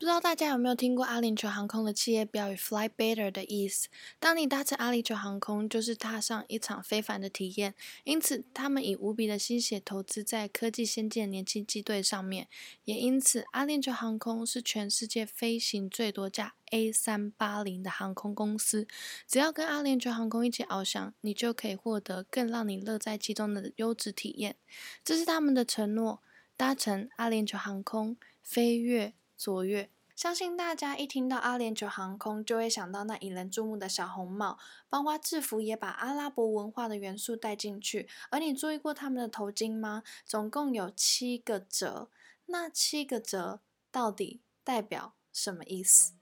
[0.00, 3.88] 不知道大家有没有听过阿联酋航空的企业标语 “Fly Better” 的意思？
[4.18, 7.74] 当你搭乘阿联酋航空，就是踏上一场非凡的体验。
[8.04, 12.48] 因此，他们以无比的心血投资在科技先进年轻机队上面。
[12.86, 18.88] 也因此，阿联酋航空是全世界飞行最多架 A 三八零的航空公司。
[19.28, 24.56] 只要跟阿联酋航空一起翱翔，你就可以获得更让你乐在其中的优质体验。
[25.04, 26.22] 这是他们的承诺：
[26.56, 29.12] 搭乘阿联酋航空，飞越。
[29.40, 34.58] 卓越，相信大家一听到阿联酋航空，就会想到那引人注目的小红帽。
[34.90, 38.06] 包括制服也把阿拉伯文化的元素带进去。
[38.28, 40.02] 而你注意过他们的头巾吗？
[40.26, 42.10] 总共有七个折，
[42.44, 46.12] 那七个折到底代表什么意思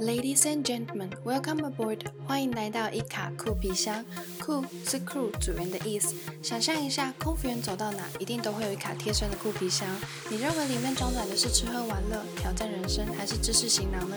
[0.00, 2.00] ？Ladies and gentlemen, welcome aboard！
[2.26, 4.04] 欢迎来到伊卡酷皮箱。
[4.38, 6.14] 酷是 crew 组员的意思。
[6.42, 9.88] 想象一下，空服员走到哪，一定都会有一卡贴身的酷皮箱。
[10.30, 14.16] 你认为里面装载的是吃喝玩乐、挑战人生，还是知识行囊呢？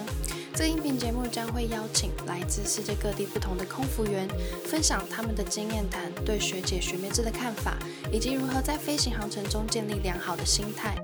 [0.53, 4.27] 这音频节目将会邀请来自世界各地不同的空服员，
[4.65, 7.77] 分享他们的经验谈、对学姐学妹制的看法，
[8.11, 10.97] 以及如何在飞行航程中建立良好的心态。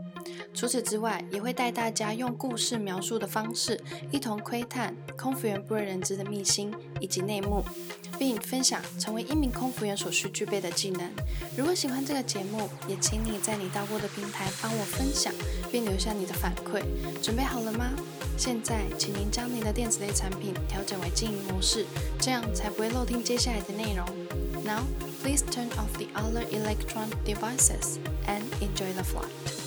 [0.55, 7.63] 除此之外，也会带大家用故事描述的方式，一同窥探空服员不为人知的秘辛以及内幕，
[8.17, 11.11] 并分享成为一名空服员所需具备的技能。
[11.57, 15.33] 如果喜欢这个节目，也请你在你到过的平台帮我分享，
[15.69, 16.81] 并留下你的反馈。
[17.21, 17.91] 准备好了吗？
[18.37, 21.85] 现在，请您将您的电子类产品调整为静音模式，
[22.19, 24.05] 这样才不会漏听接下来的内容。
[24.63, 24.83] Now,
[25.21, 29.64] please turn off the other electronic devices and enjoy the flight.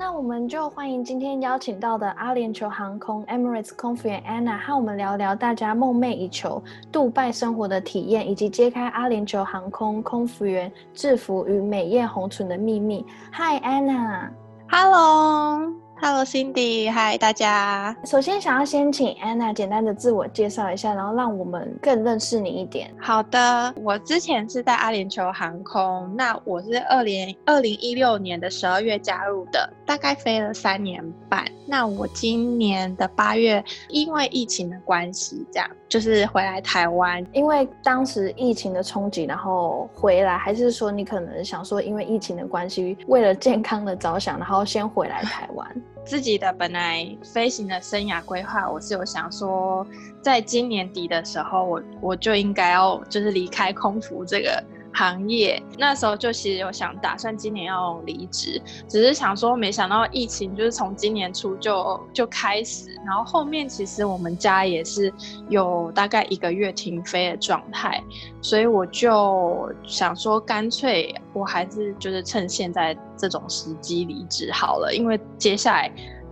[0.00, 13.04] 那我们就欢迎今天邀请到的阿联酋航空 Emirates 空服员 Anna 和我们聊聊大家梦寐以求杜拜生活的体验，以及揭开阿联酋航空空服员制服与美艳红唇的秘密。
[13.32, 15.74] Hi Anna，Hello。
[16.00, 17.94] Hello，Cindy，嗨，大家。
[18.04, 22.94] 首先，想要先请 Anna 简单的自我介绍一下，然后让我们更认识你一点。
[23.00, 31.44] 好的，我之前是在阿联酋航空，那我是二零二零一六年的十二月加入的，大概飞了三年半。
[31.66, 37.26] 那我今年的八月，因为疫情的关系，这样就是回来台湾。
[37.32, 45.82] 因为当时疫情的冲击，然后回来，还是说你可能想说，因为疫情的关系，为了健康的着想，然后先回来台湾。
[46.08, 49.86] 自己的本来飞行的生涯规划，我是有想说，
[50.22, 54.64] 在今年底的时候，我我就应该要就是离开空服这个。
[54.94, 65.12] 行业那时候就其实有想打算今年要离职，只是想说没想到疫情就是从今年初就就开始，然后后面其实我们家也是
[65.48, 68.02] 有大概一个月停飞的状态，
[68.40, 75.90] 所以我就想说干脆我还是就是趁现在这种时机离职好了，因为接下来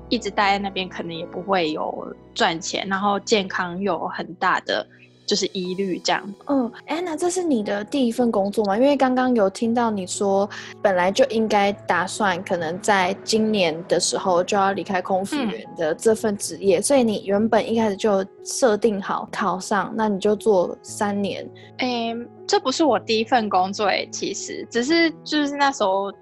[0.09, 4.85] 一直待在那边可能也不会有赚钱，然后健康有很大的。
[5.27, 6.35] 就是疑虑这样。
[6.47, 8.77] 嗯，哎，那这是你的第一份工作吗？
[8.77, 10.49] 因为刚刚有听到你说，
[10.81, 21.45] 本来就应该打算可能在今年的时候就要离开空服员的这份职业，所以你原本一开始就设定好考上，那你就做三年。
[21.79, 22.15] 哎，
[22.47, 26.13] 这不是我第一份工作哎，其实只是就是那时候。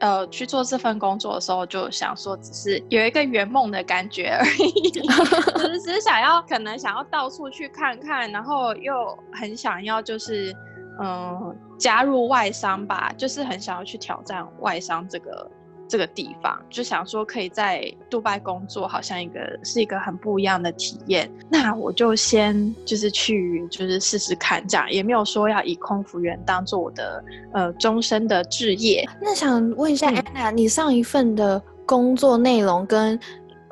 [0.00, 10.54] 呃，去做这份工作的时候，就想说只是有一个圆梦的感觉而已， 只是只是想要可能想要到处去看看，然后又很想要就是
[11.00, 15.50] 嗯加入外商吧，就是很想要去挑战外商这个。
[15.86, 21.30] 这个地方就想说可以在杜拜工作，好像一个是一个很不一样的体验。
[21.48, 29.06] 那我就先就是去就是试试看，这样也没有说要以空服员当做我的呃终身的置业。
[29.20, 33.18] 那想问一下安娜，你上一份的工作内容跟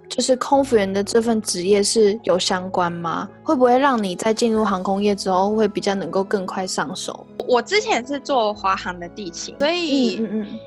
[0.08, 3.26] 就是空服员的这份职业是有相关吗？
[3.42, 7.26] 会不会让你在进入航空业之后会比较能够更快上手？
[7.48, 10.46] 我之前是做华航的地勤，所以嗯嗯。
[10.50, 10.58] 嗯，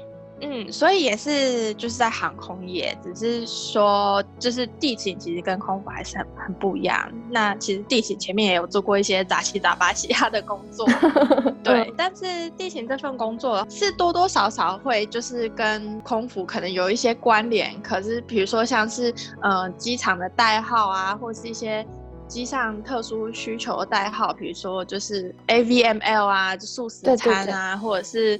[0.72, 7.12] 所以也是就是在航空业，只是说就是地勤其实跟空服还是很很不一样。
[7.30, 10.86] 那其实地勤前面也有做过一些杂七杂八其他的工作，
[11.64, 11.92] 对。
[11.98, 17.82] 但是地勤这份工作是多多少少会就是跟空服可能有一些关联。
[17.82, 21.86] 可是比如说像是呃机场的代号啊，或是一些
[22.28, 28.40] 机上特殊需求的代号，比如说就是 AVML 啊，就素食餐啊，或者是。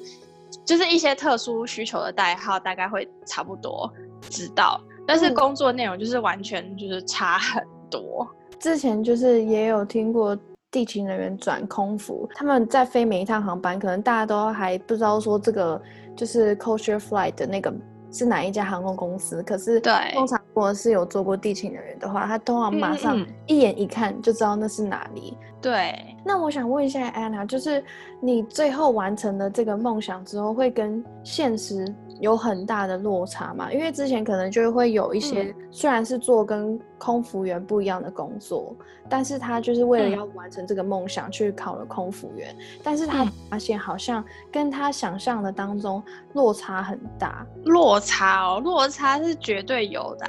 [0.66, 3.92] 就是一些特殊需求的代号，大概会差不多
[4.30, 8.28] 知道，但是工作内容就是完全就是差很多。
[8.60, 10.38] 之前就是也有听过
[10.72, 15.82] 地勤人员转空服，他们在飞每一趟航班，可能大家都还不知道说这个
[16.16, 17.74] 就是 Culture Flight 的那个。
[18.16, 19.44] 是哪一家航空公司？
[19.44, 25.38] 可是，对，通常如果是有做过地勤人员的话，他通常马上一眼一看就知道那是哪里。
[25.62, 27.84] 对，那我想问一下 Anna，，就是
[28.22, 33.72] 你最后完成了这个梦想之后，会跟现实有很大的落差嘛？
[33.72, 38.76] 因为之前可能就会有一些，虽然是做跟空服员不一样的工作，
[39.10, 46.02] 但是他就是为了要完成这个梦想去考了空服员，但是他发现好像跟他想象的当中
[46.34, 47.46] 落差很大。
[47.66, 50.28] 落差哦，落差是绝对有的，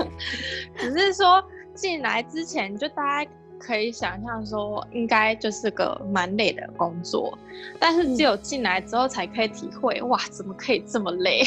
[0.78, 1.42] 只是说
[1.74, 3.30] 进来之前就大家。
[3.60, 7.38] 可以想象说，应该就是个蛮累的工作，
[7.78, 11.44] 但是只有进来之后才可以体会，哇，怎么可以这么累？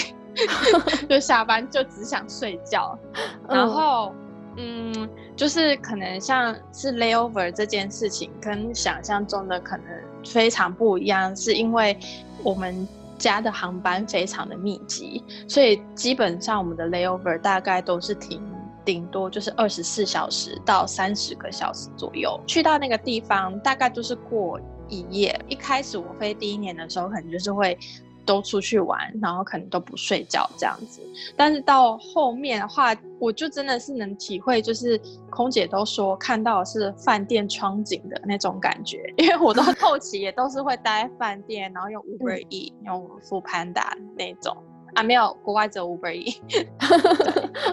[1.09, 2.97] 就下班就只想睡觉，
[3.49, 4.13] 然后，
[4.57, 9.85] 嗯，就是可能像是 layover 这件事情，跟想象中的可能
[10.25, 11.97] 非常不一样，是因为
[12.43, 12.87] 我们
[13.17, 18.41] 家的航班非常的密集，所以基本上我们的 layover 大概都是停。
[18.85, 24.59] 顶多就是二十四小时到三十个小时左右，去到那个地方大概就是过
[24.89, 25.39] 一夜。
[25.47, 27.77] 一开始我飞第一年的时候，可能就是会
[28.25, 31.01] 都出去玩，然后可能都不睡觉这样子。
[31.35, 34.99] 但是到后面的话，我就真的是能体会，就是
[35.29, 44.55] 空姐都说看到是饭店窗景的那种感觉， 因为我都 后期也都是会待饭店，然后用 Uber E、用 f o o Panda 那种。
[44.93, 46.35] 啊，没有，国外只有五百亿。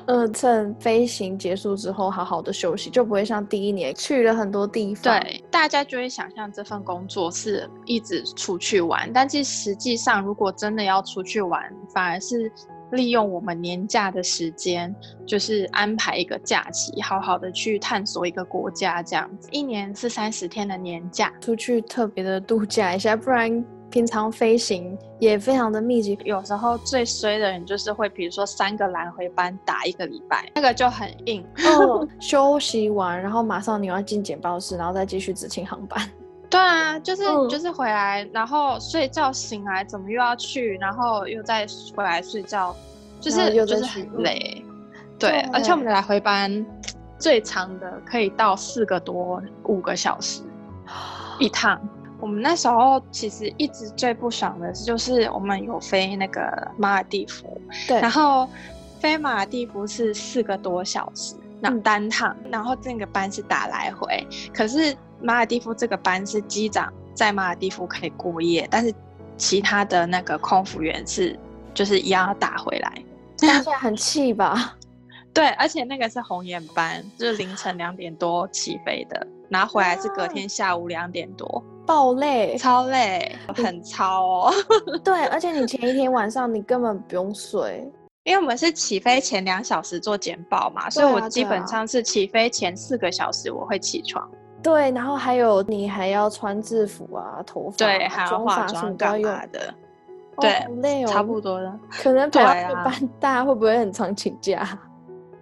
[0.07, 5.21] 嗯，趁飞行结束之后，好好的休息，就不会像第一年去了很多地方。
[5.21, 11.63] 对，大家就会想象这份工作是一直出去玩，但其实实际上，如果真的要出去玩，
[11.93, 12.51] 反而是
[12.93, 14.95] 利用我们年假的时间，
[15.27, 19.49] 就是安排一个假期，好好的去探索一个国家，这样子。
[19.53, 23.65] 一年是三十天的年假，出去特别的度假一下，不然。
[23.91, 31.45] 平常飞行也非常的密集，有时候最衰的人就是会，比如说三个来回班打一个礼拜，那个就很硬。
[31.67, 36.01] 哦， 休息完，然后马上你要进简报室，然后再继续执勤航班。
[36.49, 42.75] 对啊，就是就是回来，然后睡觉醒来，怎么又要去，然后又再回来睡觉，
[43.21, 44.65] 就是就是很累。
[45.19, 46.65] 对，而且我们的来回班
[47.19, 50.43] 最长的可以到四个多五个小时
[51.39, 51.81] 一趟。
[52.21, 58.49] 我们那时候其实一直最不爽的是，就是我们有飞那个马尔蒂夫，对，然后
[59.01, 68.95] 飞马尔蒂夫是四个多小时，那单趟，然后这个班是打来回，可是马尔蒂夫这个班是机长在马尔蒂夫可以过夜，但是
[69.37, 71.39] 其他的那个空服员是
[71.73, 72.93] 就是一样要打回来，
[73.39, 74.77] 当下很气吧？
[75.33, 81.65] 对，而且那个是红眼班，就是凌晨两点多起飞的，然后回来是隔天下午两点多。
[81.91, 84.55] 爆累，超累，很超哦。
[85.03, 87.85] 对，而且你前一天晚上你根本不用睡，
[88.23, 94.31] 因为我们是起飞前两小时做简报嘛，所以我基本上是起飞前四个小时我会起床。
[94.63, 99.75] 对，然后还有你还要穿制服啊，头发对，还要化妆干嘛的？
[100.41, 101.77] 对，累哦，差不多的。
[101.91, 104.79] 可能对啊，班大家会不会很常请假？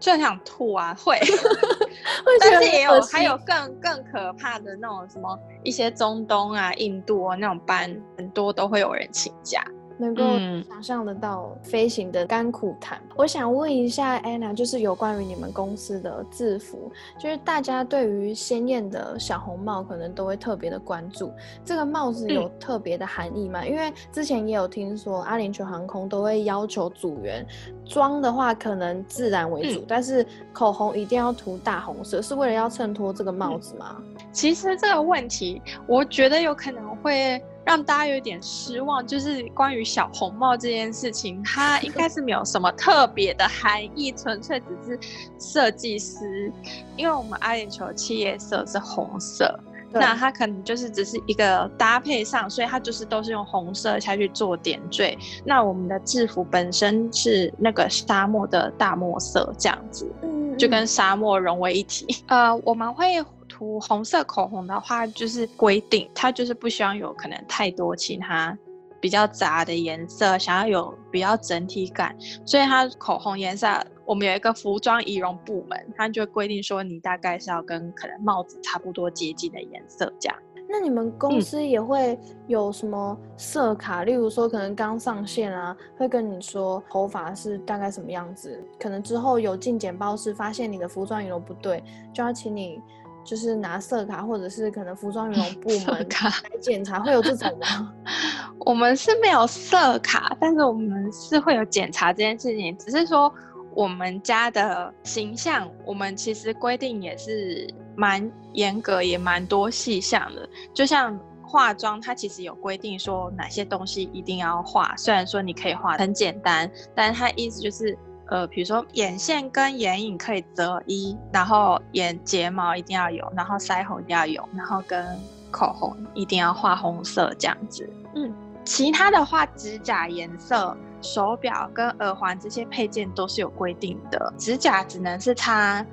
[0.00, 1.18] 就很想吐啊，会，
[2.40, 9.62] 但是也有还有更更可怕的那种什么一些中东啊、印度啊那种班，很多都会有人请假。
[9.98, 10.22] 能够
[10.68, 13.00] 想象得到飞行的甘苦谈。
[13.16, 21.32] 我想问一下 Anna，，就是有关于你们公司的制服，就是大家对于鲜艳的小红帽可能都会特别的关注。
[21.64, 23.66] 这个帽子有特别的含义吗？
[23.66, 27.44] 因为之前也有听说阿联酋航空都会要求组员
[27.84, 33.96] 妆的话可能自然为主，但是口红一定要涂大红色，是为了要衬托这个帽子吗？
[34.32, 37.42] 其实这个问题，我觉得有可能会。
[37.68, 44.98] 让大家有点失望，就是关于小红帽这件事情，它应该是没有什么特别的含义，纯粹只是
[45.38, 46.50] 设计师，
[46.96, 49.60] 因为我们阿联酋企业色是红色，
[49.92, 55.18] 那它可能就是只是一个搭配上，所以它就是都是用红色下去做点缀。
[55.44, 60.10] 那我们的制服本身是那个沙漠的大漠色，这样子，
[60.56, 62.24] 就跟沙漠融为一体。
[62.28, 63.22] 呃，我们会。
[63.58, 68.56] 涂红色口红的话，就是规定，它就是不希望有可能太多其他
[69.00, 72.14] 比较杂的颜色，想要有比较整体感，
[72.46, 73.66] 所以它口红颜色，
[74.06, 80.38] 我们有一个服装仪容部门，它就规定说，你大概是要跟可能帽子差不多接近的颜色这样。
[80.70, 84.04] 那你们公司也会有什么色卡？
[84.04, 92.80] 例如说，可能刚上线啊，会跟你说头发是大概什么样子，可能之后有进简报室发现你的服装仪容不对，就要请你。
[93.28, 97.92] 就是拿色卡，或者是可能服装羽绒 部门来检查，会有这种吗？
[98.64, 102.74] 我们是没有色卡，但是我们是会有检查这件事情。
[102.78, 103.30] 只是说
[103.74, 110.48] 我们家的形象，我们其实规定也是蛮严格，也蛮多细项的。
[110.72, 114.94] 就像化妆，它其实有规定说哪些东西一定要化。
[114.96, 117.94] 虽然说你可以化很简单，但是它意思就是。
[118.28, 125.04] 呃，比如说眼线跟眼影可以择一，然后眼睫毛一定要有，然后腮红一定要有，然后跟
[125.50, 127.88] 口红一定要画红色这样子。
[128.14, 128.32] 嗯，
[128.64, 134.32] 其他的话，指甲颜色、手表跟耳环这些配件都是有规定的。
[134.36, 135.84] 指甲只能是擦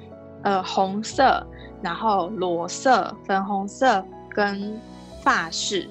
[0.44, 1.42] 呃红色，
[1.82, 4.78] 然后裸色、粉红色跟
[5.24, 5.90] 发饰，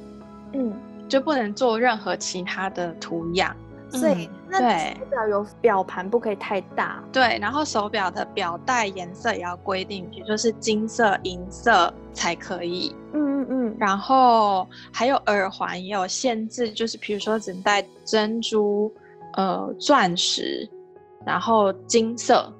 [0.52, 0.74] 嗯，
[1.08, 3.56] 就不能做任何其他的图样。
[3.98, 7.02] 所以，那手表有表盘不可以太大。
[7.12, 12.94] 对，然后手表的表带颜色也要规定，比如说是金色、银色才可以。
[13.12, 13.76] 嗯嗯嗯。
[13.78, 18.92] 然后还有耳环也有限制，就是比如说只能戴珍珠、
[19.36, 20.68] 呃钻石，
[21.24, 22.52] 然后金色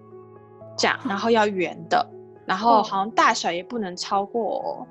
[0.76, 2.07] 这样，然后要圆的，
[2.47, 4.87] 然后好像大小也不能超过，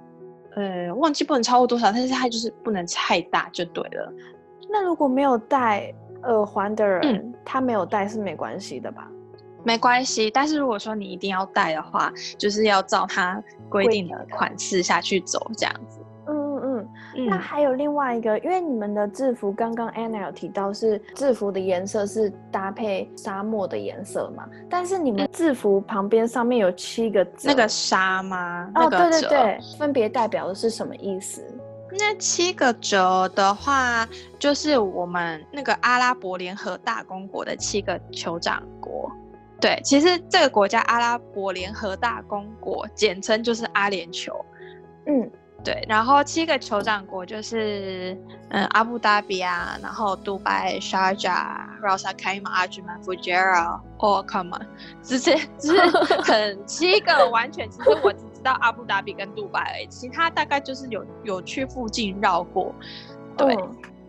[0.55, 4.13] 呃，忘记不能超过多少，但是它就是不能太大就对了。
[4.69, 5.93] 那如果没有戴？
[6.25, 9.07] 耳环的人，他没有戴是没关系的吧？
[9.63, 15.99] 没关系，但是如果说你一定要戴的话，就是要照他规定的款式下去走，这样子。
[16.27, 17.25] 嗯嗯嗯。
[17.27, 24.45] 那还有另外一个，因为你们的制服刚刚 Anna 有提到是制服的颜色是搭配沙漠的颜色嘛？
[24.69, 28.69] 但是你们制服旁边上面有七个字，那个沙吗？
[28.75, 31.41] 哦，对对对，分别代表的是什么意思？
[31.97, 34.07] 那七个折的话，
[34.39, 39.11] 就是我们那个阿拉伯联合大公国的七个酋长国。
[39.59, 44.33] 对，其实这个国家阿拉伯联合大公国，简称就是阿联酋。
[45.05, 45.31] 嗯。
[45.63, 48.17] 对，然后七个酋长国就是，
[48.49, 53.55] 嗯，阿布达比啊，然后杜拜、沙加、拉萨、开马、阿举曼、富吉尔、
[53.99, 54.59] 奥克曼，
[55.01, 55.79] 直接就是
[56.21, 62.75] 很七个完全，其实我只知道阿布达比跟杜拜而已，其他大概就是有有去附近绕过。
[63.37, 63.57] 对，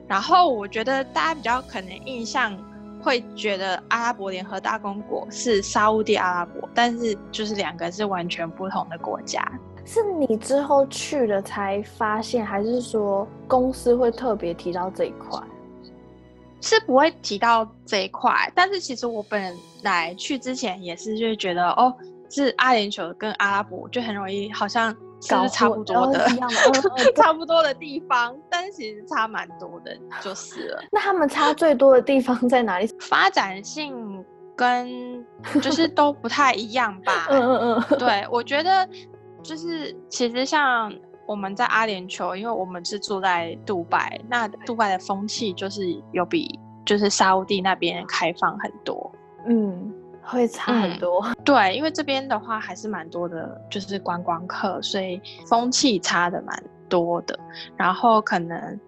[0.09, 2.53] 然后我觉得大家比较可能印象
[3.01, 9.41] 会觉得阿拉伯联合大公国是沙地阿拉伯，但是就是两个是完全不同的国家。
[9.87, 15.41] 是你之后去了才发现，还是说公司会特别提到这一块？
[16.61, 21.95] 是不会提到这一块，但是其实我本来去之前也是，就觉得哦，
[22.35, 26.27] 是阿联酋跟阿拉伯就很容易好像是差不多的，
[27.17, 30.83] 差不多的地方，但是其实差蛮多的，就是了。
[30.91, 32.87] 那他们差最多的地方在哪里？
[33.01, 34.25] 发展性
[34.57, 35.25] 跟
[35.63, 37.29] 就是都不太一样吧？
[37.31, 38.89] 嗯嗯嗯，对我觉得。
[39.43, 40.91] 就是其实像
[41.27, 49.13] 我们在阿联酋，因为我们是住在杜拜，那杜拜的风气就是有比就是沙地那边开放很多，
[49.47, 49.93] 嗯，
[50.25, 51.25] 会差很多。
[51.45, 57.39] 对，因为这边的话还是蛮多的，就是观光客，所以风气差的蛮多的。
[57.77, 58.81] 然后可能，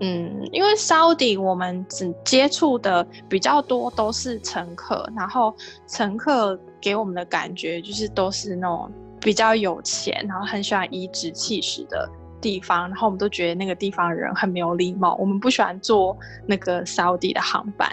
[0.00, 5.54] 嗯，因为沙地我们只接触的比较多都是乘客，然后
[5.86, 8.90] 乘客给我们的感觉就是都是那种。
[9.20, 12.08] 比较有钱，然后很喜欢颐指气使的
[12.40, 16.16] 地方，然后我们都觉得那个地方人很没有礼貌，我们不喜欢坐
[16.46, 17.90] 那个沙地的航班。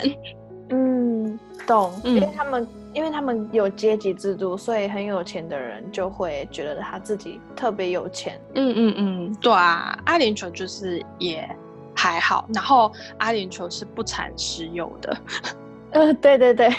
[1.65, 2.01] 嗯，懂。
[2.03, 8.39] 因为他们，因为他们有阶级制度，所以很有钱的人就会觉得他自己特别有钱。
[8.53, 11.49] 嗯嗯嗯，对啊，阿联酋就是也
[11.95, 15.17] 还好，然后阿联酋是不产石油的。
[15.91, 16.69] 呃，对对对，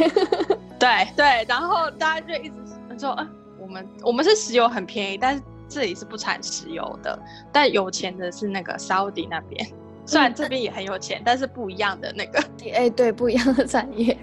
[0.78, 2.54] 对对，然后大家就一直
[2.98, 3.28] 说，嗯。
[3.58, 7.18] 我们我们是石油很便宜，但是这里是不产石油的。
[7.50, 9.66] 但有钱的是那个沙地那边，
[10.04, 12.38] 虽然这边也很有钱，但是不一样的那个。
[12.72, 14.16] 哎，对，不一样的产业。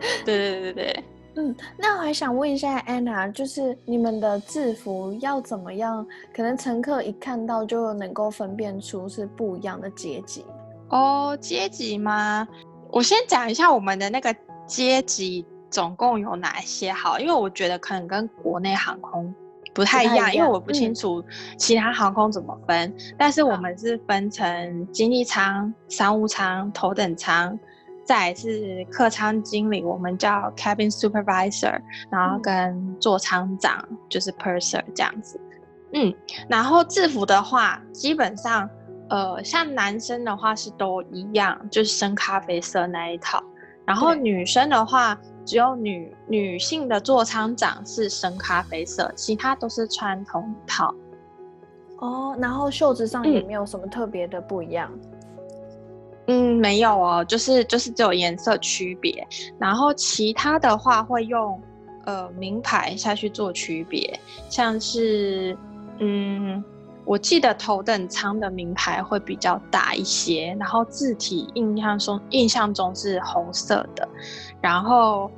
[0.24, 1.04] 对对对对
[1.36, 6.06] 嗯，那我还想问一下 Anna，，就是你们的制服要怎么样？
[6.34, 10.44] 可能乘客一看到就能够分辨出是不一样的阶级。
[10.90, 12.46] 哦，阶级吗？
[12.90, 14.34] 我先讲一下我们的那个
[14.66, 15.44] 阶级。
[15.70, 17.18] 总共有哪些好？
[17.18, 19.34] 因为我觉得可能跟国内航空
[19.74, 21.20] 不太一样，因为我不清楚
[21.58, 22.94] 其他航空怎么分。
[23.18, 27.58] 但是我们是分成经济舱、商务舱、头等舱，
[28.04, 31.80] 再是客舱经理，我们叫 cabin supervisor，
[32.10, 35.40] 然后跟座舱长就是 purser 这样子。
[35.92, 36.14] 嗯，
[36.48, 38.68] 然后制服的话，基本上
[39.08, 43.42] 呃，像男生的话是都一样，就是深咖啡色那一套。
[43.86, 50.94] 然后女生的话，只有女女性的座舱长是深咖啡色，其他都是穿同一套。
[51.98, 54.90] 哦，然后袖子上也没有什么特别的不一样。
[54.94, 55.13] 嗯，
[56.26, 59.26] 嗯没有哦，就是就是只有颜色区别，
[59.58, 61.60] 然后其他的话会用
[62.06, 65.56] 呃名牌下去做区别，像是
[65.98, 66.64] 嗯，
[67.04, 74.08] 我记得头等舱的名牌会比较大一些，然后字体印象中印象中是红色的，
[74.60, 75.30] 然后。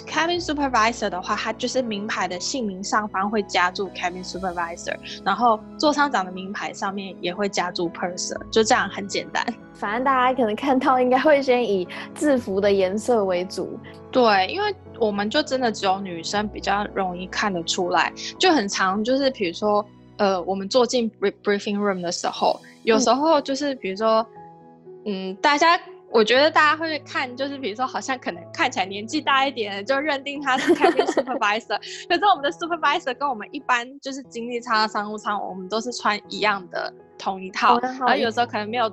[0.00, 9.44] Cabin supervisor 的话，它就是名牌的姓名上方会加注 Cabin supervisor，然后座舱长的名牌上面也会加注 purser，就这样很简单。
[9.74, 13.78] 反正大家可能看到应该会先以制服的颜色为主。
[14.10, 19.84] 对，因为我们就真的只有女生比较容易看得出来，就很常就是比如说，
[20.16, 24.26] 呃，我们坐进 briefing room 的时候，有时候就是比如说，
[25.04, 25.78] 嗯，大家。
[26.12, 31.78] 我觉得大家会看，就是比如说，好像可能看起来年纪大一点，就认定他是 cabin supervisor。
[32.06, 37.78] 可是我们的 supervisor 跟我们一般就是经济舱、商务舱，我们都是穿一样的同一套。
[37.80, 38.90] 然后有时候可能没有，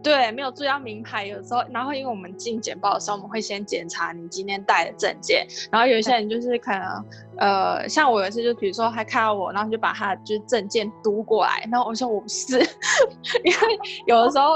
[0.00, 1.26] 对，没有注意到名牌。
[1.26, 5.44] 有时候，然后因为我们进简报的时候，我们会先检查你今天带的证件。
[5.72, 7.04] 然后有些人就是可能，
[7.38, 12.60] 呃，像我有一次就比如说他看到我，然后就把他就是证件读过来，然后我说我不是，
[13.42, 14.50] 因为有的时候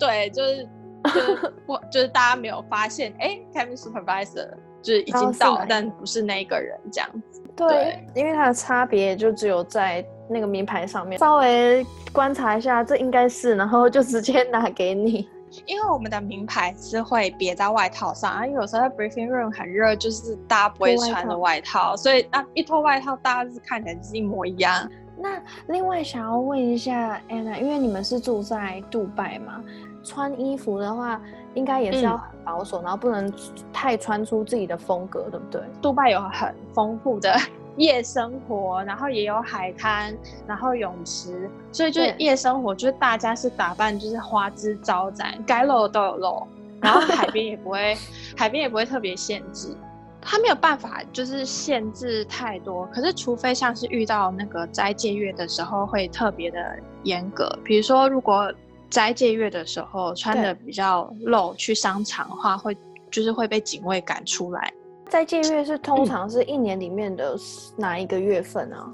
[0.00, 0.68] 对就是。
[1.04, 4.48] 就是我，就是大家没有发现，哎，cabin supervisor
[4.82, 7.42] 就是已经到，但不是那个人这样子。
[7.56, 15.28] 对，因为它的差别就只有在那个名牌上面，稍微观察一下，这应该是，然后就直接拿给你。
[15.66, 24.88] 因为我们的名牌是会别在外套上，啊，有时候在 briefing room 很热，就是大家不会穿的外套，所以啊，一脱外套，大家是看起来是一模一样。
[25.18, 29.60] 那另外想要问一下 Anna，因为你们是住在杜拜嘛？
[30.02, 31.20] 穿衣服的话，
[31.54, 33.32] 应该也是要很保守，然后不能
[33.72, 35.60] 太穿出自己的风格，对不对？
[35.82, 37.36] 杜拜有很丰富的
[37.76, 40.16] 夜生活，然后也有海滩，
[40.46, 46.46] 然后泳池，所以就是夜生活，就是大家是打扮就是花枝招展，该露的都有露，
[46.80, 47.94] 然后海边也不会，
[48.36, 49.76] 海边也不会特别限制，
[50.20, 58.50] 他没有办法就是限制太多，可是除非像是遇到那个斋戒月的时候会特别的严格，比如说如果。
[58.90, 62.76] 斋戒月的时候穿的比较露，去商场的话会
[63.10, 64.72] 就是会被警卫赶出来。
[65.08, 67.36] 斋戒月是通常是一年里面的
[67.76, 68.92] 哪一个月份啊？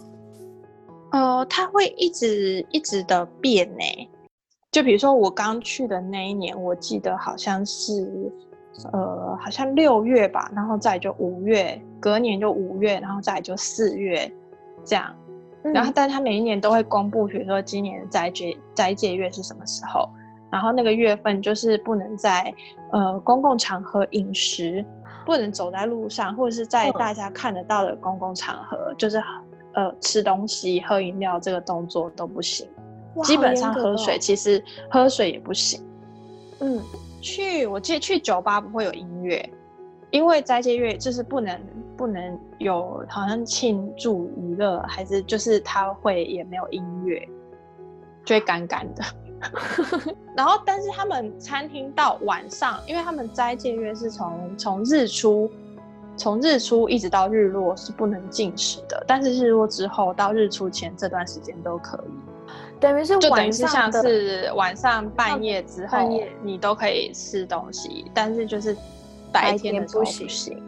[1.12, 4.10] 呃，它会一直一直的变呢。
[4.72, 8.30] 就比如说我刚去的那一年，我记得好像是
[8.92, 14.30] 呃好像六月吧，然后再就五月，隔年就五月，然后再就四月
[14.84, 15.14] 这样。
[15.72, 20.08] 然后，但他每一年都会公布，比如说今年斋戒斋戒月是什么时候，
[20.50, 22.52] 然后那个月份就是不能在
[22.92, 24.84] 呃公共场合饮食，
[25.24, 29.22] 不能走在路上，或者是在大家看得到的公共场合，就是
[29.74, 32.68] 呃吃东西、喝饮料这个动作都不行。
[33.24, 35.82] 基本上喝水，其实喝水也不行。
[36.60, 36.82] 嗯，
[37.20, 39.50] 去我记得去酒吧不会有音乐。
[40.10, 41.60] 因为斋戒月就是不能
[41.96, 47.26] 不能有好像庆祝娱乐，还是就是他会也没有音乐，
[48.24, 49.02] 就会干干的。
[50.36, 55.50] 然后，但是他们餐厅到晚上，因为他们斋戒月是从从日出
[56.16, 62.10] 从日出一直到日落是不能进食的，但是日落之后到日出前这段时间都可以。
[62.78, 65.98] 等于是就等于是像是晚上半夜之后
[66.42, 68.76] 你都可以吃东西，但是就是。
[69.32, 70.62] 白天的时候不行，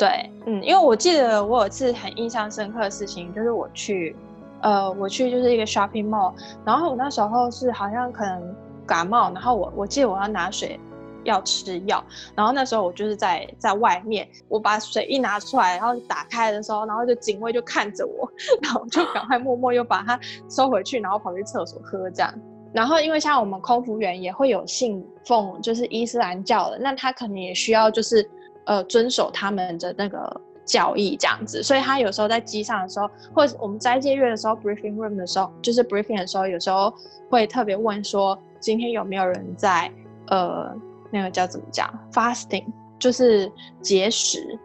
[0.00, 0.08] 对，
[0.46, 4.16] 嗯，因为我记得我有一次很印象深刻的事情，就是我去，
[4.62, 6.32] 呃，我去就是一个 shopping mall，
[6.64, 10.80] 然后我那时候是好像可能感冒，然后我我记得我要拿水
[11.24, 12.02] 要吃药，
[12.34, 18.26] 然后那时候我就是在在外面，我把水一拿出来，然后打开的时候，然后就警卫就看着我，
[18.64, 22.34] 然后就赶快默默又把它收回去，然后跑去厕所喝这样。
[22.72, 28.26] 然后，因为像我们空服员也会有信奉就是伊斯兰教的，那他可能也需要就是
[28.64, 36.92] 呃遵守他们的那个教义这样子，所以他有时候在机上的时候，或者我们斋戒月的时候，briefing room 的时候，就是 briefing 的时候，有时候
[37.28, 39.90] 会特别问说今天有没有人在
[40.28, 40.72] 呃
[41.10, 42.64] 那个叫怎么讲 fasting，
[42.98, 44.58] 就是节食，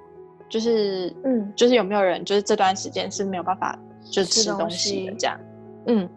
[0.48, 3.78] 就是嗯，就是有没有人就是这段时间是没有办法
[4.12, 5.40] 就吃东西的这样，
[5.88, 6.10] 嗯。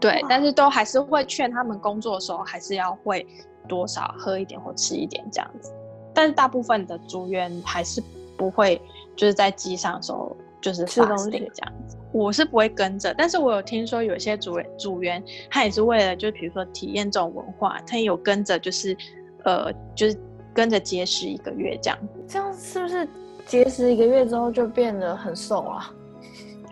[0.00, 3.26] 对，但是都还是会劝他们工作的时候还是要会
[3.66, 5.72] 多少喝一点或吃一点这样子。
[6.14, 8.02] 但是大部分的组员还是
[8.36, 8.80] 不会，
[9.16, 11.96] 就是在机上的时候就是吃东西这样子。
[12.12, 18.96] 我是不会跟着，但是我有听说有些组员组员他也是为了，就比如说体验这种文化，他也有跟着，就是
[19.44, 20.16] 呃，就是
[20.54, 21.98] 跟着节食一个月这样。
[22.28, 23.08] 这样是不是
[23.46, 25.90] 节食一个月之后就变得很瘦了？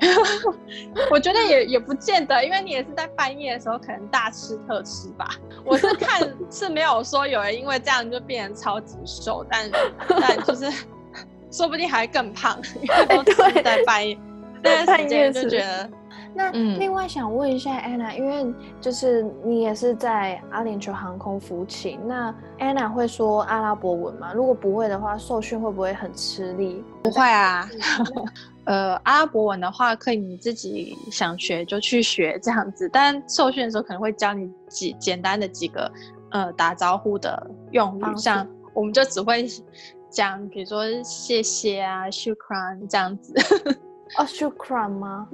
[1.11, 5.31] 我觉得也也不见得，因为你也是在半夜的时候可能大吃特吃吧。
[5.65, 9.71] 我是看是没有说有人因为这样就变得超级瘦，但
[10.21, 10.71] 但就是
[11.51, 14.19] 说不定还更胖，因为都是在半夜
[14.63, 15.91] 那段时间就觉得。
[16.35, 24.33] 那另外想问一下 Anna，因为就是你也是在阿联酋航空服勤，那 Anna 会说阿拉伯文吗？
[24.35, 26.83] 如果不会的话，受训会不会很吃力？
[27.03, 27.69] 不会啊。
[28.65, 35.91] 呃，阿拉伯文的话，可以你自己想学就去学这样子，但受训的时候可能会教你几简单的几个
[36.31, 39.47] 呃打招呼的用语，像我们就只会
[40.09, 43.35] 讲，比如说谢谢啊，shukran 这样子。
[44.17, 45.27] 哦，shukran 吗？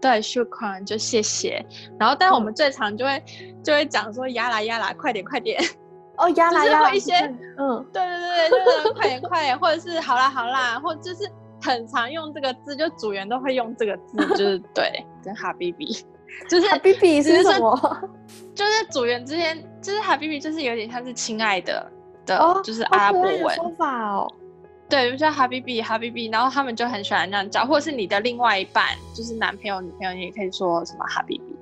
[0.00, 1.64] 对，shukran 就谢谢。
[1.98, 3.22] 然后，但我们最常就会
[3.64, 5.60] 就会讲说呀啦呀啦，快点快点。
[6.16, 6.94] 哦，呀啦呀啦。
[6.94, 7.14] 一些
[7.58, 11.28] 嗯，对对对，就是快点快点，或者是好啦好啦，或就是。
[11.60, 16.04] 很常用这个字，就组员都会用这个字，就是 对，跟哈比比，
[16.48, 18.10] 就是哈比比是什么？
[18.54, 21.90] 就是组员之间，就是哈比比，就是有点像是亲爱的
[22.26, 24.26] 的，就是阿拉伯文说法哦。
[24.88, 31.56] 对，就叫哈比比哈比比，然后他们就很喜欢这样叫，或者是你的另外一半，就是男朋友女朋友，你也可以说什么哈比比。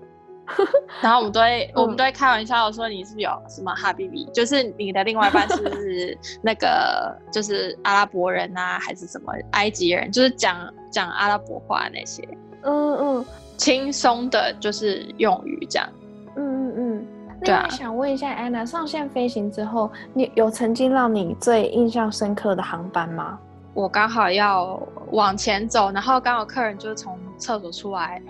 [1.03, 10.57] 然后我们都会，我们都会开玩笑说你是不是有什么哈比比，就是你的另外一半是不是那个就是阿拉伯人啊，还是什么埃及人，就是讲
[10.91, 12.27] 讲阿拉伯话那些，
[12.63, 13.25] 嗯嗯，
[13.57, 15.89] 轻松的就是用语这样，
[16.37, 17.07] 嗯嗯嗯。
[17.41, 23.39] 那我想问一下安娜，上线飞行之后，你有曾经让你最印象深刻的航班吗？
[23.75, 24.83] 我刚好要
[25.13, 28.21] 往前走，然后刚好客人就是从厕所出来。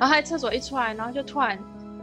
[0.00, 1.58] 然后他在厕所一出来，然后就突然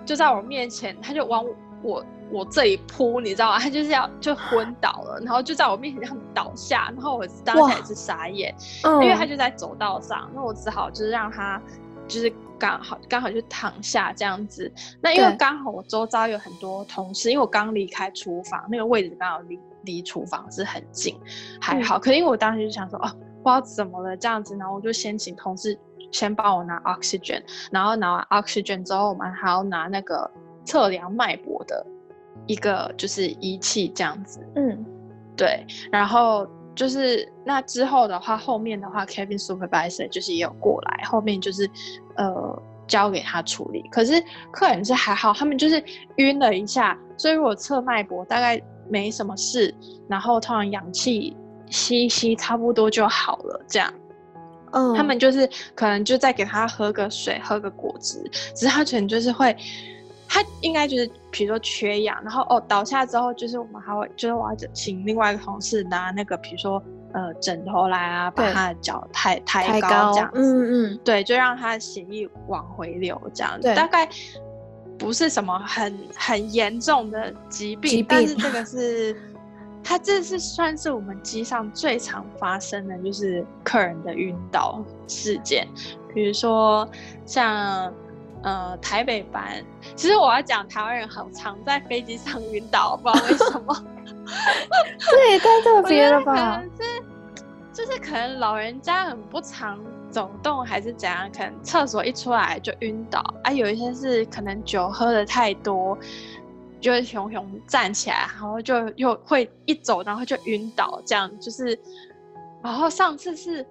[0.05, 1.43] 就在我面前，他就往
[1.81, 3.59] 我我这里扑，你知道吗？
[3.59, 11.59] 他就是要就昏倒了，然后就在我面前这样倒下，然后我当时也是傻眼，因为他就在走道上，那我只好就是让他
[12.07, 14.71] 就是刚好刚好就躺下这样子。
[15.01, 21.19] 那因为刚好我周遭有很多同事，因为我刚离开厨房，那个位置刚好离离厨房是很近，
[21.59, 21.97] 还好。
[21.97, 23.09] 可是因为我当时就想说，哦，
[23.41, 25.77] 不知道怎么了这样子，然后我就先请同事。
[26.11, 27.41] 先帮我拿 oxygen，
[27.71, 30.29] 然后拿完 oxygen 之后，我们还要拿那个
[30.65, 31.85] 测量脉搏的
[32.45, 34.39] 一个就是仪器这样子。
[34.55, 34.85] 嗯，
[35.35, 35.65] 对。
[35.91, 41.69] 然后就是那之后的话，后面的话，Kevin supervisor 就是也有过来，后面就是
[42.15, 43.83] 呃交给他处理。
[43.91, 45.83] 可是客人是还好，他们就是
[46.17, 49.73] 晕了一下，所以如果测脉搏大概没什么事，
[50.07, 51.35] 然后通常氧气
[51.69, 53.93] 吸一吸差不多就好了，这样。
[54.71, 58.21] 嗯，他们就是可能就再给他喝个水，喝个果汁，
[58.55, 59.55] 只是他可能就是会，
[60.27, 66.81] 他应该就是比如说缺氧，然后哦倒下之后，就是我们还会就是我要请另外一个同事拿那个比如说
[67.13, 74.07] 呃枕头来啊，把他的脚抬抬高这样子，嗯嗯，对，就让他的血液往回流这样子，大概
[74.97, 79.15] 不是什么很很严重的疾病，但是这个是。
[79.89, 85.65] 它这是算是我们机上最常发生的就是客人的晕倒事件，
[86.13, 86.85] 比如说
[87.25, 87.89] 像
[88.43, 89.63] 呃台北班，
[89.95, 93.85] 其实我要讲台湾人很常在飞机上晕倒，不知道为什么，
[94.99, 96.61] 这也太特别了吧？
[96.77, 97.01] 是
[97.71, 99.79] 就是可能老人家很不常
[100.11, 101.31] 走动，还是怎样？
[101.31, 105.97] 可能厕所一出来就晕倒啊，有一些是可能酒喝的太多。
[106.79, 111.77] 就会熊熊站起来，然后就又会一走，然后就晕倒，这样就是。
[112.63, 113.65] 然后上次是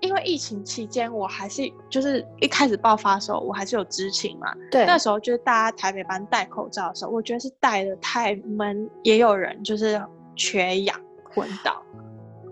[0.00, 4.52] 因为疫情期间，我还是就是一开始爆发的时候，我还是有知情嘛。
[4.70, 4.84] 对。
[4.84, 10.00] 那时候就是大家台北班戴口罩的时候，我觉得是戴的太闷，也有人就是
[10.34, 11.00] 缺氧
[11.32, 11.82] 昏倒。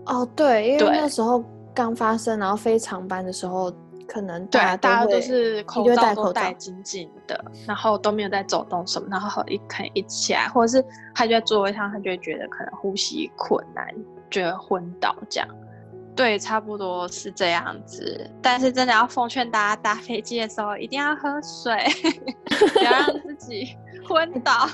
[0.05, 3.71] 哦，对，因为那时候刚发生，然后非常班的时候。
[4.07, 13.87] 可能对，大家都是口罩都戴紧紧的，然后都没有在走动什么，然后一可能一起来，或者是他就在座位上，他就会觉得可能呼吸困难，
[14.29, 15.49] 觉得昏倒这样。
[16.15, 18.29] 对，差不多是这样子。
[18.41, 21.75] 但是真的要奉劝大家，搭飞机的时候一定要喝水，
[22.73, 23.75] 不要让自己
[24.07, 24.65] 昏倒。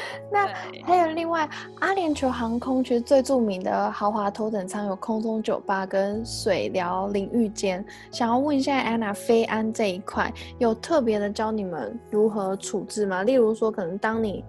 [0.30, 0.46] 那
[0.84, 1.48] 还有另外，
[1.80, 7.84] 阿联酋航空其实最著名的豪华头等舱有空中酒吧跟水疗淋浴间。
[8.10, 13.22] 想要问一下安娜，飞安这一块有特别的教你们如何处置吗？
[13.22, 14.44] 例如说，可能当你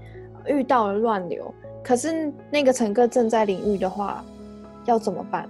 [0.45, 4.23] 遇到了乱流，可是那个乘客正在淋浴的话，
[4.86, 5.47] 要怎么办？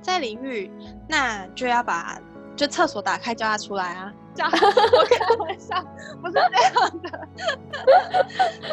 [0.00, 0.70] 在淋浴，
[1.06, 2.20] 那就要把
[2.58, 4.12] 就厕所打开，叫他出来啊。
[4.38, 5.82] 我开玩笑，
[6.20, 7.28] 不是这样的，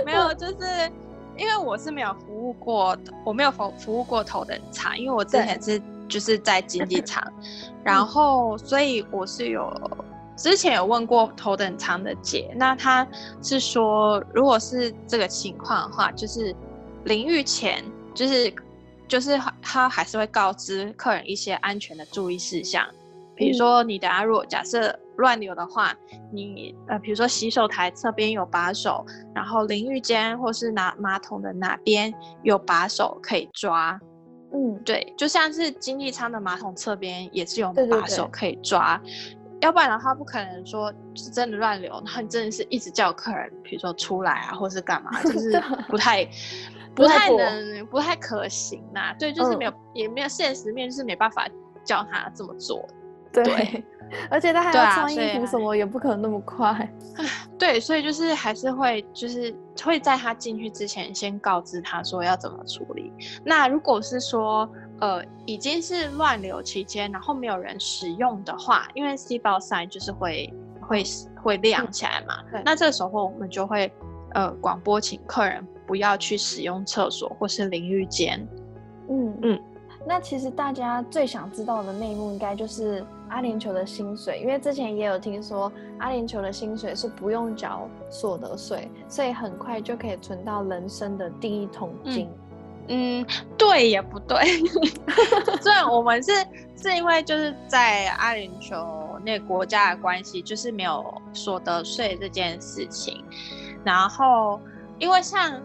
[0.05, 0.91] 没有，就是
[1.37, 7.23] 因为我是没有服务过，我没有服服务过头等舱，因为我之前是就是在经济舱，
[7.83, 9.71] 然后所以我是有
[10.35, 13.07] 之前有问过头等舱的姐，那她
[13.41, 16.55] 是说，如果是这个情况的话，就是
[17.05, 18.53] 淋浴前就是
[19.07, 22.85] 就是他还是会告知客人一些安全的注意事项，
[23.35, 24.97] 比如说你等下如果假设。
[25.17, 25.95] 乱流的话，
[26.29, 33.97] 你呃，比如说洗手台侧边有把手，然后淋浴间或是拿马桶的哪边有把手可以抓，
[34.53, 39.01] 嗯，对，就像是经济舱的马桶侧边也是有把手可以抓，
[39.61, 46.27] 要不然的话不可能说是真的乱流，然后你真的是一直叫客人，比如说出来啊，或是干嘛，就 是不太
[46.93, 51.47] 不太能不太可行呐，对，就是没有也没有现实面，就是没办法
[51.85, 52.85] 叫他这么做，
[53.43, 53.83] 对。
[54.29, 56.89] 而且他还要穿衣服，什么也不可能那么快。
[57.57, 63.11] 对，所以就是还是会，就是会在他进去之前先告知他说要怎么处理。
[63.43, 64.69] 那如果是说，
[64.99, 71.03] 呃，已经是乱流期间，然后没有人使用的话，因为 C 包塞就是会会
[71.41, 72.35] 会亮起来嘛。
[72.63, 73.91] 那这个时候我们就会
[74.33, 78.47] 呃广播请客人不要去使用厕所或是淋浴间。
[79.09, 79.59] 嗯嗯。
[80.07, 92.29] 那其实大家最想知道的内幕，应该就是阿联酋的薪水，因为之前也有听说阿联酋的薪水是不用缴所得税，所以很快就可以存到人生的第一桶金。
[92.87, 93.25] 嗯，
[93.57, 94.37] 对也不对，
[95.61, 96.31] 虽然我们是
[96.75, 103.23] 是因为就是在阿联酋那国家的关系，就是没有所得税这件事情，
[103.83, 104.59] 然后
[104.99, 105.61] 因为像。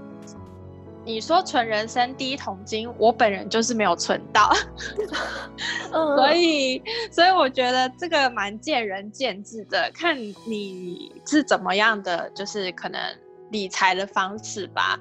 [1.11, 4.53] 你说存人生第一桶金，我本人就是没有存到，
[5.91, 13.01] 所以所以我觉得这个蛮见仁见智的，看你是怎么样的，就是可能
[13.51, 15.01] 理财的方式吧。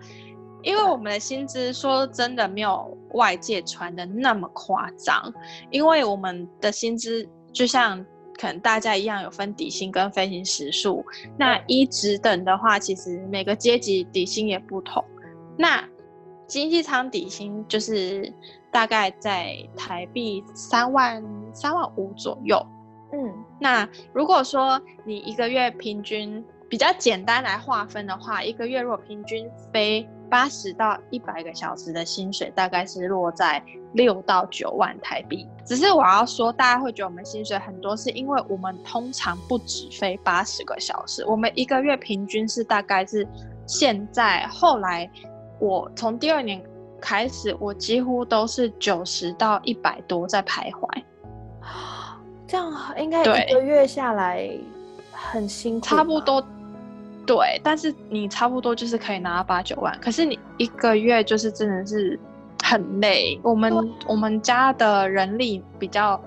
[0.64, 5.32] 因为我们的薪资说真的没有外界传的那么夸张，
[5.70, 8.04] 因为我们的薪资就像
[8.40, 11.06] 可能大家一样有分底薪跟飞行时数，
[11.38, 15.06] 那一职等的话，其实每个阶级底薪也不同。
[15.56, 15.88] 那
[16.50, 18.34] 经济舱底薪就是
[18.72, 22.60] 大概在台币三万三万五左右。
[23.14, 35.48] 嗯，那如果说你一个月平均比较简单来划分的话，一个月如果平均飞八十到一百个小时的薪水，大概是落在六到九万台币。
[35.66, 43.28] 只是我要说，大家会觉得我们薪水很多，是因为我们通常不止飞八十个小时，我们一个月平均是大概是
[43.68, 45.08] 现在后来。
[45.60, 46.62] 我从第二年
[47.02, 50.88] 开始，我几乎都是九十到一百多在徘徊，
[52.48, 54.50] 这样应该一个月下来
[55.12, 55.86] 很辛苦。
[55.86, 56.44] 差不多，
[57.26, 62.20] 对，但是你差不多就是可以拿到八九万，可是你一个月就是真的是
[62.64, 63.40] 很累。
[63.44, 63.72] 我们
[64.08, 66.20] 我们家的人力比较，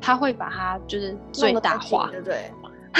[0.00, 2.52] 他会把它就是最大化，对对？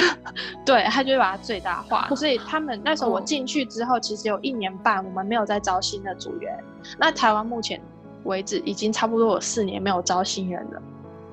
[0.65, 6.57] 对他就会把它最大化，所以他们那时候我进去之后，其实有一年半，我们没有再招新的组员。
[6.97, 7.81] 那台湾目前
[8.23, 10.81] 为止已经差不多有四年没有招新人了。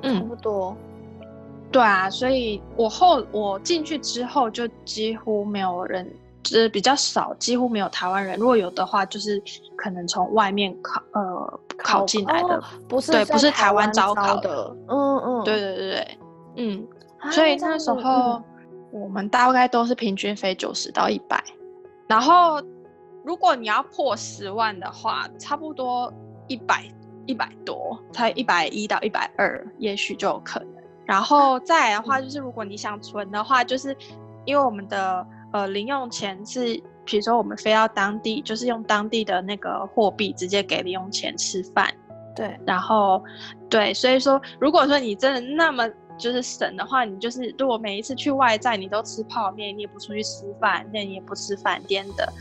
[0.03, 0.77] 嗯，差不多。
[1.71, 6.11] 对啊，所以我后我进去之后，就几乎没有人，
[6.43, 8.39] 就是比较少，几乎没有台湾人。
[8.39, 9.43] 如果有的话，就是
[9.77, 14.75] 可能从外面考呃考进来的，不是对，不是台湾招考的。
[14.89, 16.19] 嗯嗯，对对对对，
[16.57, 16.87] 嗯。
[17.33, 18.41] 所以那时候
[18.99, 21.43] 我们大概都是平均飞九十到一百，
[22.09, 22.63] 然后
[23.23, 26.11] 如果你要破十万的话，差不多
[26.49, 26.85] 一百
[27.27, 30.69] 一百多，才一百一到一百二，也许就有可能。
[31.05, 33.95] 然后再来的话，就是如果你想存的话，就是
[34.47, 41.93] 因为我们的呃零用钱是，比如说我们飞到当地，就是用当地的那个货币直接给零用钱吃饭。
[42.35, 43.23] 对，然后
[43.69, 45.87] 对，所以说如果说你真的那么。
[46.19, 52.33] 就是省的话，你就是如果每一次去外在，你都吃泡面，你也不出去吃饭，那你也不吃饭店的，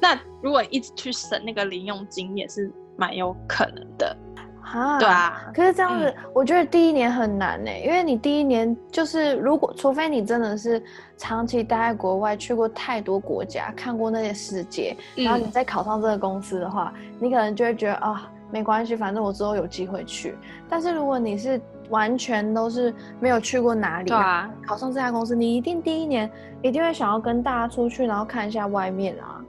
[0.00, 4.16] 那如果一直去省那个零用金，也是蛮有可能的
[4.62, 4.98] 啊。
[4.98, 10.82] 对啊，可是这样子，我觉得第一年很难呢，因为你第一年就是如果除非你真的是
[11.16, 20.36] 长期待在国外，去过太多国家，看过那些世界，然后你再考上这个公司的话，你可能就会觉得啊，没关系，反正我之后有机会去。
[20.68, 26.30] 但是如果你是完全都是没有去过哪里，对啊，考上这家公司，你一定第一年
[26.62, 29.40] 一定会想要跟大家出去，然后看一下外面啊，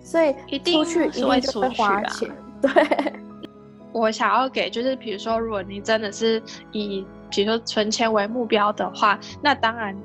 [0.00, 2.30] 所以一定出去一定就会花钱。
[2.62, 2.70] 对，
[3.92, 9.96] 我想要给就是，比如说，如果你真的是以比如说存钱为目标的话，那当然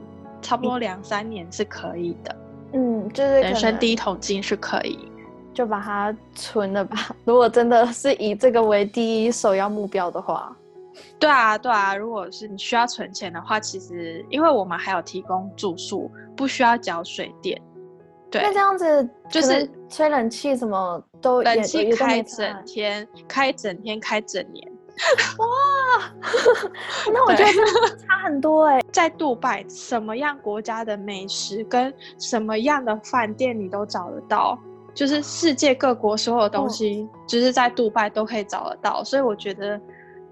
[0.42, 2.36] 差不多两三年是可以的。
[2.74, 5.00] 嗯，就是人生第一桶金是可以。
[5.54, 6.98] 就把它存了吧。
[7.26, 10.56] 如果真的是以这个为第一首要目标的话，
[11.20, 11.96] 对啊，对啊。
[11.96, 17.62] 如果是你需要存钱的话，其实因为我们还有提供住宿，不需要缴水电。
[18.30, 24.72] 对，那这样子就是吹冷气什么都冷气开整天，开整天，开整年。
[25.38, 25.46] 哇，
[27.12, 27.52] 那我觉得
[27.98, 28.82] 差很多哎。
[28.92, 34.58] 在杜拜，什么样国家的美食跟什么样的饭店你都找得到，
[34.94, 39.04] 就是世界各国所有东西，就是在杜拜都可以找得到。
[39.04, 39.80] 所以我觉得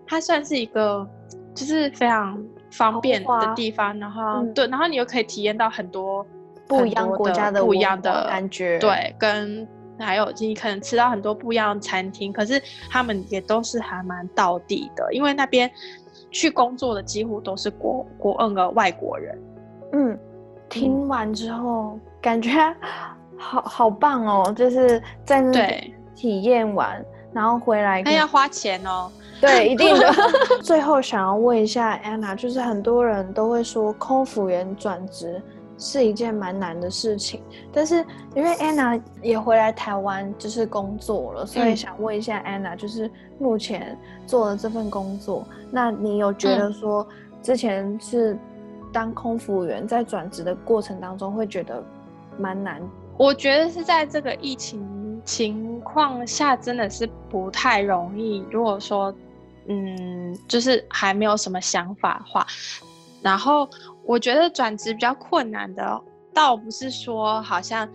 [0.10, 1.08] 它算是一个
[1.54, 3.98] 就是非常方便的地方。
[4.00, 6.26] 然后对，然后你又可以体验到很多
[6.68, 8.80] 不一样国家的不一样的感觉。
[8.80, 9.68] 对，跟。
[10.02, 12.58] 还有你可能吃到很多不一样的餐厅，可是
[12.90, 15.70] 他们也都是还蛮到地的，因为那边
[16.32, 19.38] 去工作的几乎都是国国二的外国人。
[19.92, 20.18] 嗯，
[20.70, 22.50] 听完之后感觉
[23.38, 29.12] 好好棒哦，就是在那体验完，然后回来那要花钱哦。
[29.42, 30.14] 对，一定的。
[30.62, 35.42] 最后想要问一下 Anna，，就是很多人都会说空服员转职。
[35.82, 47.08] 是一件蛮难的事情，但是因为 Anna 也回来台湾就是工作了，所以想问一下 Anna，就是目前做的这份工作，那你有觉得说
[47.42, 48.38] 之前是
[48.92, 51.82] 当空服员在转职的过程当中会觉得
[52.38, 52.82] 蛮难？
[53.16, 58.46] 我觉得是在这个疫情情况下真的是不太容易。
[58.52, 59.16] 如果说
[59.70, 62.46] 嗯，就是还没有什么想法的话，
[63.22, 63.70] 然后。
[64.06, 66.02] 我觉得转职比较困难的，
[66.34, 67.88] 倒不是说好像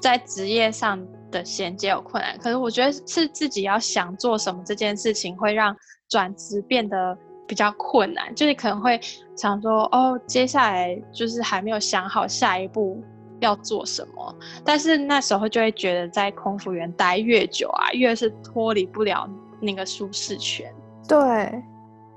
[0.00, 5.76] 在职业上的衔接有困难，可是我觉得是自己要想做什么这件事情会让
[6.08, 8.32] 转职变得比较困难。
[8.32, 9.00] 就是可能会
[9.34, 13.02] 想说，哦，接下来就是还没有想好下一步
[13.40, 19.28] 要做什么，但是那时候就会觉得在空服员待越久啊，越是脱离不了
[19.60, 20.72] 那个舒适圈。
[21.08, 21.62] 对，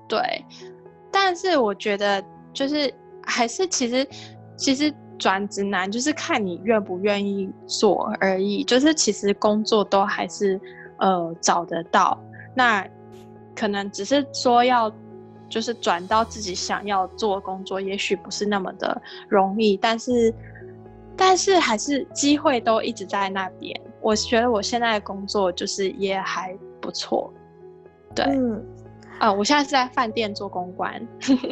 [0.07, 0.45] 对，
[1.11, 2.23] 但是我觉得
[2.53, 2.93] 就是。
[3.31, 4.07] 还是其实，
[4.57, 8.63] 其实转职难，就是看你愿不愿意做而已。
[8.63, 10.59] 就是其实工作都还是
[10.97, 12.19] 呃找得到，
[12.55, 12.83] 那
[13.55, 14.91] 可能只是说要
[15.47, 19.77] 就是转到自己想要做工作，也许不是那么的容易。
[19.77, 20.33] 但是
[21.15, 23.79] 但是还是机会都一直在那边。
[24.01, 27.31] 我觉得我现在的工作就是也还不错。
[28.15, 28.65] 对，嗯，
[29.19, 31.07] 啊，我现在是在饭店做公关。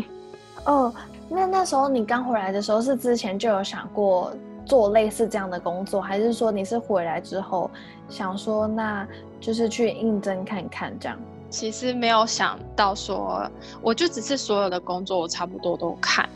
[0.65, 0.93] 哦。
[1.29, 4.31] 那那时候你刚回来的时候，是之前就有想过
[4.65, 7.69] 做类似这样的工作，还是说你是回来之后
[8.07, 9.05] 想说，那
[9.41, 11.19] 就是去应征看看这样？
[11.49, 13.45] 其实没有想到说，
[13.81, 16.29] 我就只是所有的工作我差不多都看。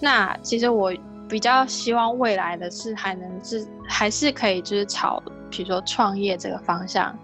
[0.00, 0.90] 那其实我
[1.28, 7.14] 比较希望未来的是还能是还是可以就是朝比如说创业这个方向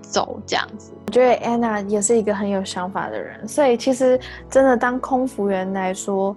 [0.00, 0.92] 走这样子。
[1.12, 4.18] 觉得 Anna 也是一个很有想法的人，所以其实
[4.50, 6.36] 真的当空服员来说。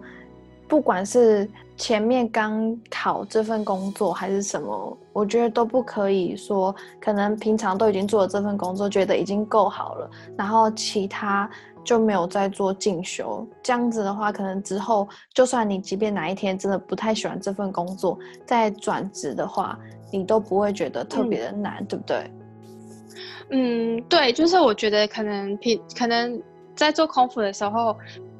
[0.67, 11.47] 不管是前面刚考这份工作还是什么，我觉得都不可以说，可能平常都已经做了这份工作，觉得已经够好了，然后其他
[11.83, 13.47] 就没有再做进修。
[13.61, 19.77] 这样子的话，可能之后就算你即便哪一天真的不太喜欢这份工作，再转职的话，
[20.11, 22.27] 你都不会觉得特别的难，对不对？
[23.49, 26.41] 嗯，对，就是我觉得可能平可能
[26.75, 27.95] 在做空腹的时候。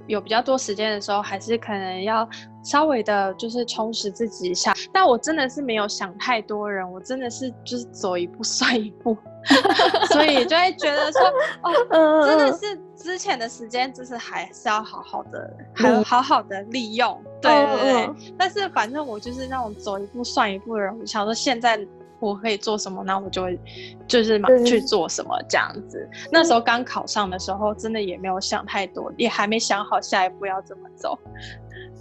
[0.08, 2.30] 有比较多时间的时候，还是可能要
[2.64, 4.72] 稍微的，就是充实自己一下。
[4.94, 9.18] 但我真的是没有想太多人，我真的是就是走一步 算一步，
[10.14, 11.22] 所以就会觉得说，
[11.64, 17.20] 哦，真的是之前的时间，就是还是要好好的，还好好的利用。
[17.42, 18.34] 对对对。
[18.38, 21.84] 但是反正我就是那种走一步算一步的人，我想说现在。
[22.20, 23.60] 我可以做什么，那我就会
[24.08, 26.10] 就是去做什么这样子。
[26.32, 31.18] 那时候刚考上的时候，真的也没有想太多，也还没想好下一步要怎么走。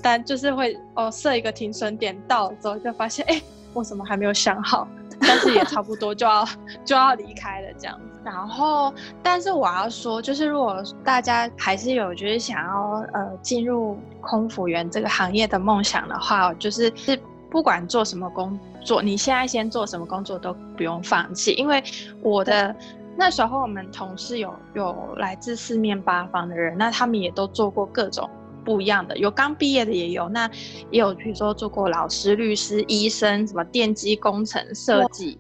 [0.03, 3.41] 但就是会哦，设一个停损点，到了之后就发现，哎，
[3.73, 4.87] 我怎么还没有想好？
[5.21, 6.45] 但是也差不多就要
[6.85, 8.05] 就要离开了这样子。
[8.25, 17.19] 然后，但是我要说，就是如果大家还是有就是想要呃进入空服员这个行业的梦想的话，就是是
[17.55, 18.59] 不管做什么工。
[18.83, 21.83] 作你现在先做什么工作都不用放弃，因为
[22.21, 22.75] 我的
[23.17, 28.29] 那时候我们同事有有来自四面八方的人，那他们也都做过各种
[28.65, 30.51] 不一样的，有刚毕业的也有，那
[30.91, 35.39] 也有比如说做过老师、律师、医生，什么电机工程设计，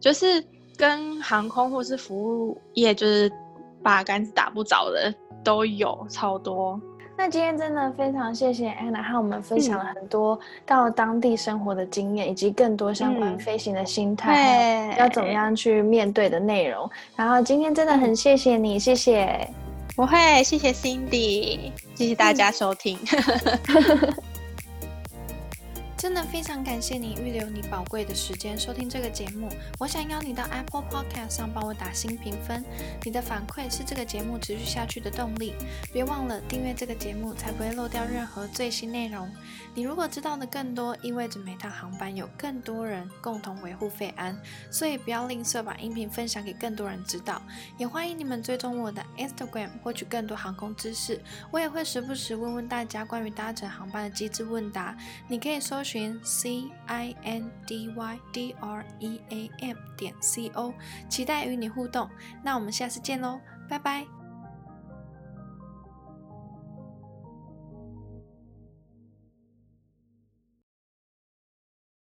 [0.00, 0.42] 就是
[0.78, 3.30] 跟航空或是服务业就是
[3.82, 6.80] 八竿子打不着的都有超多。
[7.20, 16.90] 那今天真的非常谢谢 Anna 和我们分享了很多到当地生活的经验，以及更多相关飞行的心态，要怎么样去面对的内容。
[17.14, 19.46] 然后今天真的很谢谢你，谢谢。
[19.94, 22.98] 不会，谢谢 Cindy，谢谢大家收听。
[26.00, 29.50] 真的非常感谢你预留你宝贵的时间收听这个节目。
[29.78, 32.64] 我想邀你到 Apple Podcast 上帮我打新评分，
[33.04, 35.52] 你的反馈是这个节目持续下去的动力。
[35.92, 39.30] 别忘了订阅这个节目，才不会漏掉任何最新内容。
[39.74, 44.34] 你如果知道的更多，意味着每趟航班有更多人共同维护费安，
[44.70, 47.42] 所以不要吝啬把音频分享给更多人知道。
[47.76, 51.20] 也欢迎你们追踪我的 Instagram，获取更多航空知识。
[51.50, 54.96] 我也会时不时问问大家关于搭乘航班的机智问答，
[55.28, 55.84] 你可以搜。
[55.90, 60.72] 群 c i n d y d r e a m 点 c o，
[61.08, 62.08] 期待与你互动。
[62.44, 64.19] 那我们下次见喽，拜拜。